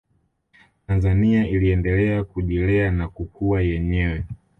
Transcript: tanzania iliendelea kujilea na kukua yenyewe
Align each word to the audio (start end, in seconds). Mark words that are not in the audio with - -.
tanzania 0.87 1.47
iliendelea 1.47 2.23
kujilea 2.23 2.91
na 2.91 3.09
kukua 3.09 3.61
yenyewe 3.61 4.25